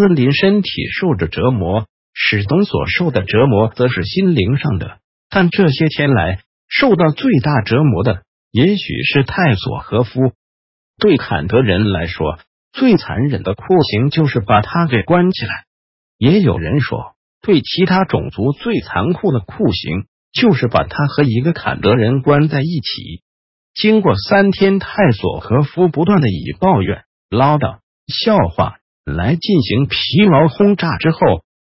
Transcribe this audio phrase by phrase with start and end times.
[0.00, 4.98] 斯林身体受着折磨，史东所受的折磨则是心灵上的。
[5.28, 6.40] 但这些天来，
[6.70, 10.32] 受到最大折磨的，也许是泰索和夫。
[10.98, 12.38] 对坎德人来说，
[12.72, 15.50] 最残忍的酷刑就是把他给关起来。
[16.16, 23.22] 也有人说，对其他种族最残酷的酷刑，就是把他和一个坎德人关在一起。
[23.74, 28.78] 经过三天，泰索和夫不断的以抱怨、唠叨、笑话。
[29.04, 31.18] 来进行皮毛轰炸之后，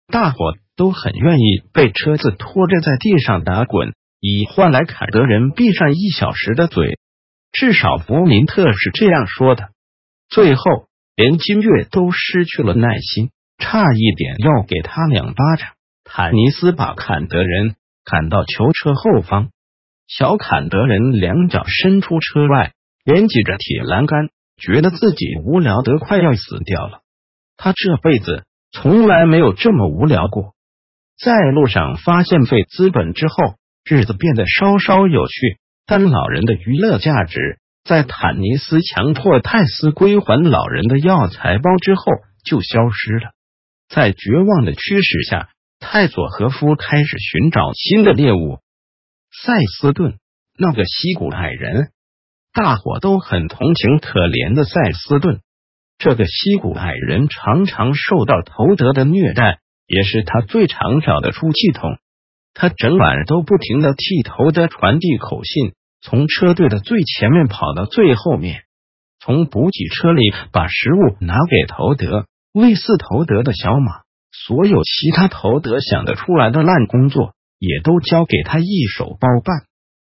[0.06, 6.98] 大伙都很愿意被车子拖着在地上打滚，以换来坎德人闭上一小时的嘴。
[7.52, 9.70] 至少弗林特是这样说的。
[10.28, 10.62] 最后，
[11.16, 15.70] 连金月都失去了耐心，差一点要给他两巴掌。
[16.04, 19.48] 坦尼斯把坎德人赶到囚车后方，
[20.06, 22.72] 小坎德人两脚伸出车外，
[23.04, 27.00] 连挤着铁栏杆，觉得自己无聊得快要死掉了。
[27.58, 30.54] 他这辈子从来没有这么无聊过。
[31.18, 35.58] 在路上发现费资本之后，日子变得稍稍有趣。
[35.84, 42.02] 但老人的娱乐价值，在坦尼斯强迫泰斯归还老人的药材包之后
[42.44, 43.30] 就消失了。
[43.88, 45.48] 在绝望的驱使下，
[45.80, 48.60] 泰佐和夫开始寻找新的猎物。
[49.32, 50.18] 塞斯顿
[50.56, 51.90] 那个西古矮人，
[52.52, 55.40] 大伙都很同情可怜的塞斯顿。
[55.98, 61.98] 这个西古矮人常常受到头德的虐待，也是他最常找的出气筒。
[62.54, 68.62] 他整晚都不停的替头德传递口信，从车队的最前面跑到最后面，
[69.20, 70.22] 从补给车里
[70.52, 79.64] 把食物拿给头德，喂饲头德的小马，所有其他头德想得出来的烂工作，也都交给他一手包办。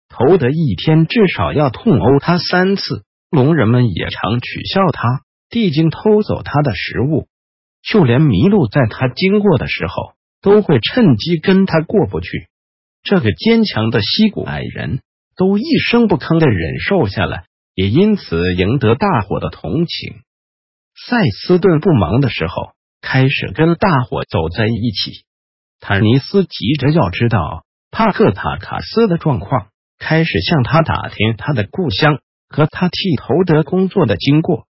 [0.09, 5.24] 头德一天至少要痛殴他三次，龙人们也常取笑他。
[5.55, 7.29] 地精偷走他的食物，
[7.81, 10.11] 就连麋鹿在他经过的时候
[10.41, 12.49] 都会趁机跟他过不去。
[13.03, 14.99] 这个坚强的西古矮人
[15.37, 20.23] 都一声不吭的忍受下来，也因此赢得大伙的同情。
[21.07, 25.23] 塞斯顿不忙的时候，开始跟大伙走在一起。
[25.79, 29.67] 坦尼斯急着要知道帕克塔卡斯的状况，
[29.99, 34.67] 开始向他打听他的故乡和他替头德工作的经过。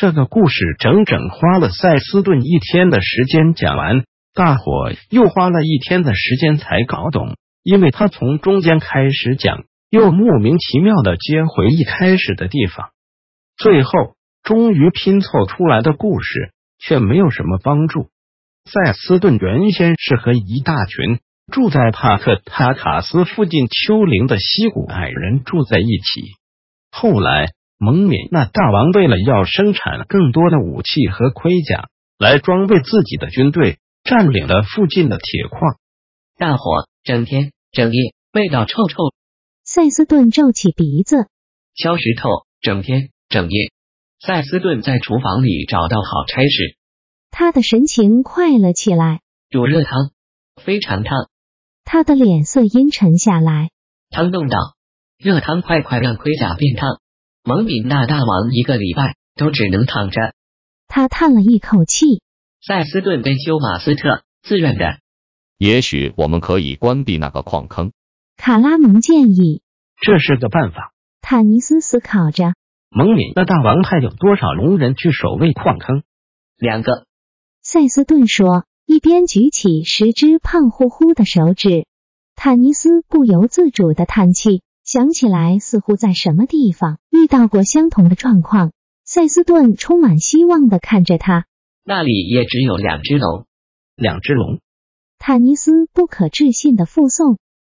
[0.00, 12.90] 这个故事整整花了塞斯顿一天的时间讲完，大伙又花了一天的时间才搞懂，因为他从中间开始讲，又莫名其妙的接回一开始的地方，
[13.56, 13.90] 最后
[14.44, 18.08] 终于拼凑出来的故事却没有什么帮助。
[18.70, 21.18] 塞斯顿原先是和一大群
[21.52, 26.34] 住在帕克塔卡斯附近丘陵的西谷矮人住在一起，
[26.92, 27.48] 后来。
[27.78, 35.78] 蒙敏那大王为了要生产更多的武器和盔甲来装备自己的军队，占领了附近的铁矿。
[36.36, 38.96] 大火整天整夜味道臭臭。
[39.64, 41.28] 塞斯顿皱起鼻子。
[41.76, 42.28] 敲石头
[42.60, 43.70] 整天整夜。
[44.18, 46.76] 塞斯顿在厨房里找到好差事。
[47.30, 49.20] 他的神情快了起来。
[49.50, 50.10] 煮热汤，
[50.56, 51.28] 非常烫。
[51.84, 53.70] 他的脸色阴沉下来。
[54.10, 54.58] 汤冻到，
[55.16, 56.98] 热汤快快让盔甲变烫。
[57.48, 60.34] 蒙敏那大王一个礼拜都只能躺着。
[60.86, 62.20] 他叹了一口气。
[62.60, 64.98] 塞斯顿跟休马斯特自愿的。
[65.56, 67.92] 也许我们可以关闭那个矿坑。
[68.36, 69.62] 卡拉蒙建议。
[69.98, 70.92] 这是个办法。
[71.22, 72.52] 坦尼斯思考着。
[72.90, 76.02] 蒙敏的大王派有多少龙人去守卫矿坑？
[76.58, 77.06] 两个。
[77.62, 81.86] 塞斯顿说，一边举起十只胖乎乎的手指。
[82.36, 84.60] 坦尼斯不由自主的叹气。
[84.90, 88.72] 想起来，似乎在什么地方遇到过相同的状况。
[89.04, 91.44] 塞斯顿充满希望的看着他，
[91.84, 93.44] 那里也只有两只龙，
[93.96, 94.60] 两只龙。
[95.18, 97.36] 坦尼斯不可置信的附送，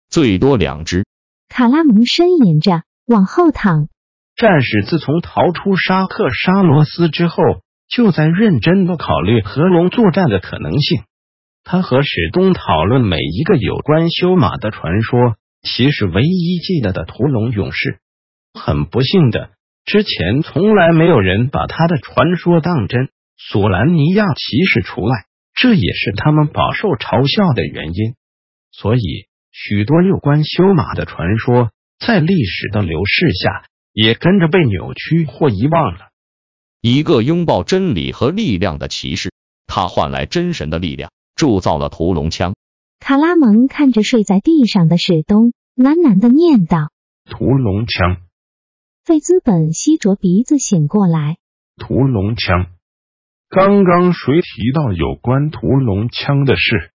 [0.09, 1.05] 最多两只。
[1.49, 3.89] 卡拉蒙呻吟着往后躺。
[4.37, 7.35] 战士自从逃出沙克沙罗斯之后，
[7.89, 11.03] 就在认真的考虑和龙作战的可能性。
[11.65, 15.35] 他和史东讨论每一个有关修马的传说。
[15.61, 17.99] 其实唯一记得的屠龙勇士，
[18.53, 19.51] 很不幸的，
[19.85, 23.09] 之前从来没有人把他的传说当真。
[23.37, 25.25] 索兰尼亚骑士除外，
[25.55, 28.13] 这也是他们饱受嘲笑的原因。
[28.71, 28.99] 所以，
[29.51, 36.09] 许多有关修马的传说，在历史的流逝下，也跟着被扭曲或遗忘了。
[36.81, 39.31] 一个拥抱真理和力量的骑士，
[39.65, 42.55] 他换来真神的力量，铸造了屠龙枪。
[43.11, 46.93] 卡拉蒙看着睡在地上的史东，喃喃的念道
[47.29, 48.21] ：“屠龙枪。”
[49.03, 51.35] 费兹本吸着鼻子醒过来。
[51.75, 52.67] 屠龙枪。
[53.49, 56.93] 刚刚谁提到有关屠龙枪的事？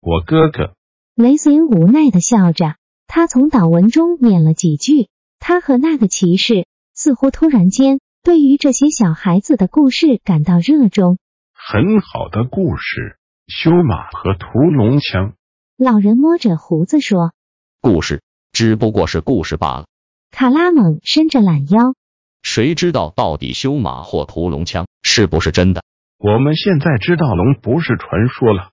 [0.00, 0.74] 我哥哥。
[1.16, 2.76] 雷森无奈的笑着，
[3.08, 5.08] 他从祷文中念了几句。
[5.40, 11.18] 他和那个骑士似乎突然间对于这些小孩子的故事感到热衷。
[11.52, 13.18] 很好的故事，
[13.48, 15.34] 修马和屠龙枪。
[15.80, 17.32] 老人摸着胡子说
[17.80, 18.20] ：“故事
[18.50, 19.86] 只不过是故事罢了。”
[20.32, 21.94] 卡拉蒙伸着懒腰。
[22.42, 25.84] 谁知道到底修马或屠龙枪是不是真的？
[26.18, 28.72] 我们现在知道龙不是传说了。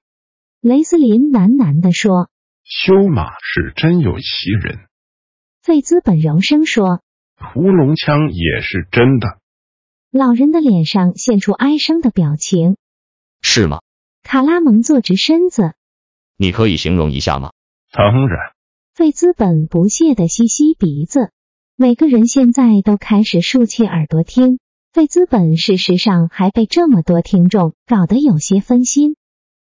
[0.61, 2.27] 雷斯林喃喃的说
[2.65, 4.79] ：“修马是真有其人。”
[5.61, 7.01] 费兹本柔声说
[7.37, 9.37] ：“屠龙枪也是真的。”
[10.09, 12.77] 老人的脸上现出哀伤的表情。
[13.43, 13.81] 是吗？
[14.23, 15.75] 卡拉蒙坐直身子。
[16.37, 17.51] 你可以形容一下吗？
[17.91, 18.53] 当然。
[18.93, 21.31] 费资本不屑的吸吸鼻子。
[21.75, 24.59] 每个人现在都开始竖起耳朵听。
[24.93, 29.17] 费资本事实上还被这么多听众搞得有些分心。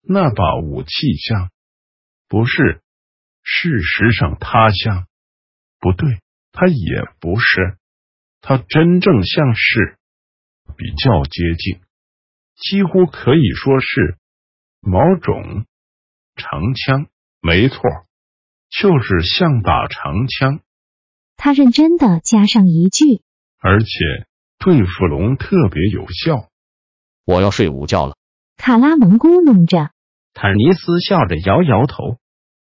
[0.03, 1.51] 那把武器像，
[2.29, 2.81] 不是。
[3.43, 5.07] 事实上，它像，
[5.79, 6.19] 不对，
[6.51, 7.77] 它也不是。
[8.41, 9.97] 它真正像是，
[10.77, 11.81] 比较接近，
[12.57, 14.19] 几乎可以说是
[14.81, 15.65] 某种
[16.41, 17.07] 长枪。
[17.43, 17.81] 没错，
[18.71, 20.61] 就是像把长枪。
[21.37, 23.23] 他认真的加上一句，
[23.61, 23.89] 而且
[24.59, 26.49] 对付龙特别有效。
[27.25, 28.17] 我要睡午觉了。
[28.57, 29.91] 卡拉蒙咕哝着，
[30.35, 32.19] 坦尼斯笑着摇摇头，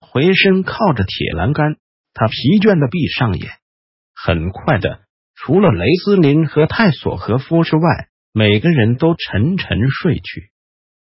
[0.01, 1.77] 回身靠着铁栏杆。
[2.13, 3.51] 他疲倦的闭上眼。
[4.13, 5.01] 很快的，
[5.35, 10.49] 除了雷斯林和泰索和夫之外，每个人都沉沉睡去。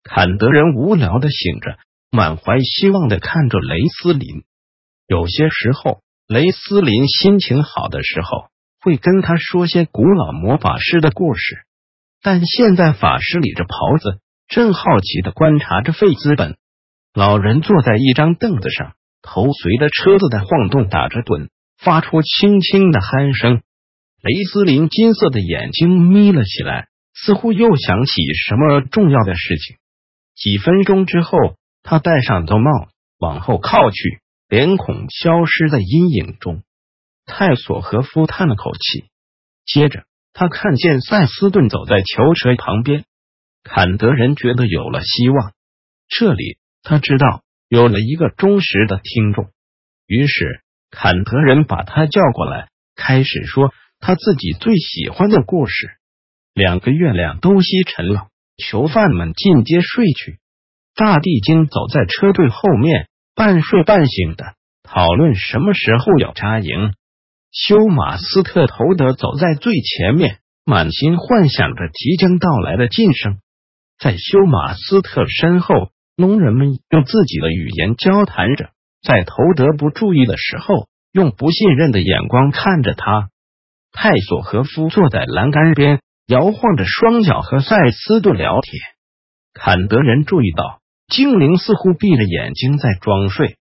[0.03, 1.79] 坎德人无聊的醒着，
[2.12, 4.44] 满怀希望的看着雷斯林。
[5.09, 6.00] 有些时候。
[6.29, 8.47] 雷斯林心情好的时候，
[8.81, 11.59] 会跟他说些古老魔法师的故事。
[12.23, 16.56] 但现在法师理着袍子，正好奇的观察着费兹本
[17.12, 23.61] 老人坐在一张凳子上，头随着车子的晃动打着盹，发出轻轻的鼾声。
[24.23, 28.12] 雷斯林金色的眼睛眯了起来，似乎又想起
[28.49, 29.76] 什么重要的事情。
[30.35, 31.37] 几分钟之后，
[31.82, 32.88] 他戴上兜帽，
[33.19, 34.23] 往后靠去。
[34.49, 36.62] 脸孔消失在阴影中，
[37.25, 39.06] 泰索和夫叹了口气。
[39.64, 43.05] 接着，他看见塞斯顿走在囚车旁边。
[43.62, 45.55] 坎德人觉得有了希望，
[46.06, 49.49] 这里他知道有了一个忠实的听众。
[50.06, 55.93] 于是，坎德人把他叫过来，开始说他自己最喜欢的故事。
[56.52, 58.28] 两个月亮都西沉了，
[58.58, 60.40] 囚犯们进阶睡去。
[60.94, 63.08] 大地精走在车队后面。
[63.34, 64.44] 半睡半醒的
[64.82, 66.92] 讨论什么时候要扎营。
[67.50, 73.38] 休马斯特头德走在最前面，满心幻想着即将到来的晋升。
[73.99, 78.68] 在休马斯特身后，农人们用自己的语言交谈着。
[79.02, 83.30] 在头德不注意的时候，用不信任的眼光看着他。
[83.92, 88.78] 泰索和夫坐在栏杆边，摇晃着双脚和塞斯顿聊天。
[89.54, 90.81] 坎德人注意到。
[91.12, 93.59] 精灵似乎闭着眼睛在装睡。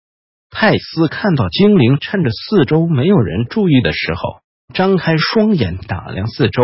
[0.50, 4.40] 泰斯看到精灵趁着四周没有人注意的时候，
[4.74, 6.64] 张开双眼打量四周，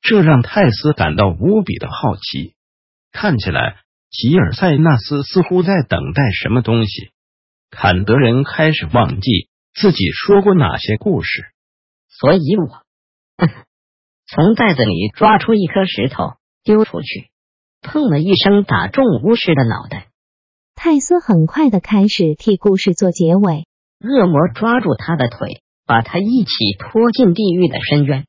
[0.00, 2.54] 这让泰斯感到无比的好奇。
[3.10, 3.78] 看起来
[4.08, 7.10] 吉尔塞纳斯似乎在等待什么东西。
[7.70, 11.46] 坎德人开始忘记自己说过哪些故事，
[12.08, 12.82] 所以我
[14.28, 17.30] 从袋子里抓出一颗石头丢出去。
[17.84, 20.08] 砰的一声，打中巫师的脑袋。
[20.74, 23.66] 泰斯很快的开始替故事做结尾。
[24.00, 28.24] 恶魔抓住他的腿，把他一起拖进地狱的深渊。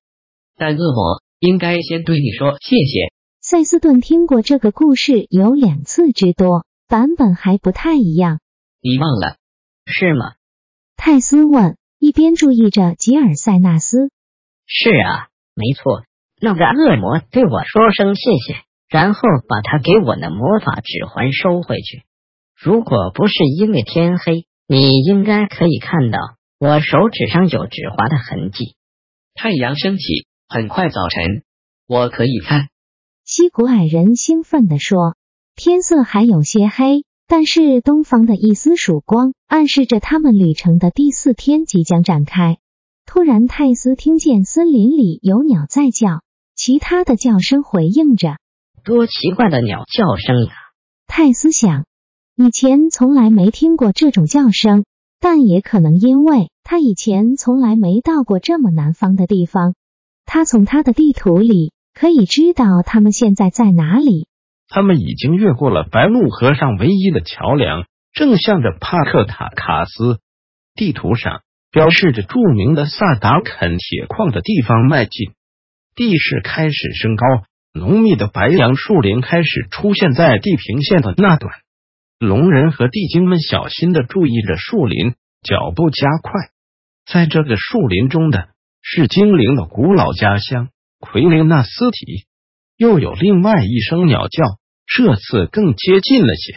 [0.57, 3.13] 但恶魔应该先对你说谢谢。
[3.41, 8.39] 塞斯顿听过这个故事有两次之多，版本还不太一样。
[8.81, 9.38] 你忘了
[9.85, 10.33] 是吗？
[10.97, 14.09] 泰斯问，一边注意着吉尔塞纳斯。
[14.65, 16.03] 是啊，没错。
[16.39, 18.62] 那个恶魔对我说声谢谢。
[18.96, 22.04] 然后把他给我的魔法指环收回去。
[22.56, 26.20] 如果不是因为天黑，你应该可以看到
[26.62, 28.78] 我手指上有指环的痕迹。
[29.34, 31.44] 太阳升起，很快早晨，
[31.90, 32.70] 我可以看。
[33.25, 35.18] 西古矮人兴奋地说
[35.58, 42.60] ：“天色还有些黑，但是东方的一丝曙光暗示着他们旅程的第四天即将展开。”
[43.06, 46.22] 突然，泰斯听见森林里有鸟在叫，
[46.56, 48.38] 其他的叫声回应着。
[48.86, 50.54] 多奇怪的鸟叫声呀！
[51.08, 51.86] 泰斯想，
[52.36, 54.86] 以前从来没听过这种叫声，
[55.20, 59.74] 但也可能因为他以前从来没到过这么南方的地方。
[60.24, 64.27] 他从他的地图里可以知道他们现在在哪里。
[64.68, 70.20] 他们已经越过了白鹿河上唯一的桥梁，正向着帕克塔卡斯
[70.75, 75.34] 地图上标示着著名的萨达肯铁矿的地方迈进。
[75.96, 77.25] 地势开始升高。
[77.77, 81.53] 浓密的白杨树林开始出现在地平线的那端，
[82.17, 86.32] 龙人和地精们小心的注意着树林，脚步加快。
[87.05, 88.48] 在这个树林中的
[88.82, 90.70] 是精灵的古老家乡
[91.01, 92.24] 奎林纳斯体，
[92.77, 94.46] 又有另外一声鸟叫，
[94.88, 96.55] 这次更接近了些。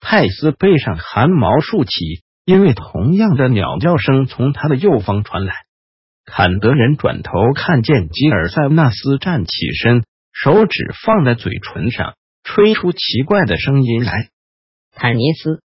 [0.00, 5.52] 泰斯背上汗毛竖起，因为同样的鸟叫声从他的右方传来。
[6.24, 9.50] 坎德人转头看见吉尔塞纳斯站起
[9.82, 10.04] 身。
[10.38, 12.14] 手指放在嘴唇上，
[12.44, 14.28] 吹出奇怪的声音来。
[14.92, 15.62] 坦尼斯，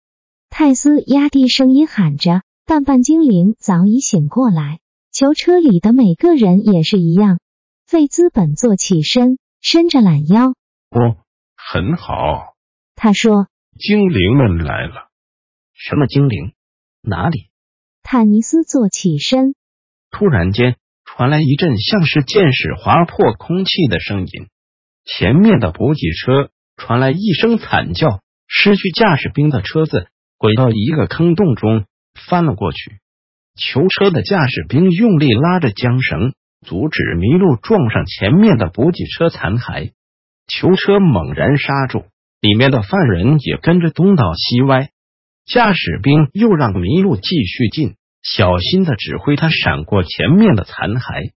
[0.48, 4.78] 泰斯压低声音喊着，但半精灵早已醒过来。
[5.10, 7.40] 囚车里的每个人也是一样。
[7.84, 10.50] 费兹本坐起身，伸着懒腰。
[10.90, 11.16] 哦，
[11.56, 12.54] 很好。
[12.94, 15.08] 他说：“精灵们来了。”
[15.74, 16.52] 什么精灵？
[17.02, 17.50] 哪里？
[18.04, 19.56] 坦尼斯坐起身。
[20.12, 24.48] 突然间，传来一阵像是箭矢划破空气的声音。
[25.18, 30.06] 前面的补给车传来一声惨叫，失去驾驶兵的车子
[30.38, 33.00] 滚到一个坑洞中，翻了过去。
[33.56, 36.32] 囚车的驾驶兵用力拉着缰绳，
[36.64, 39.90] 阻止麋鹿撞上前面的补给车残骸。
[40.46, 42.04] 囚车猛然刹住，
[42.40, 44.90] 里面的犯人也跟着东倒西歪。
[45.44, 51.32] 驾驶兵又让麋鹿继续进，小心的指挥他闪过前面的残骸。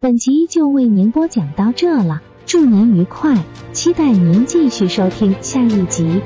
[0.00, 2.22] 本集就为您播讲到这了。
[2.44, 3.36] 祝您愉快，
[3.72, 6.20] 期待您继续收听下一集。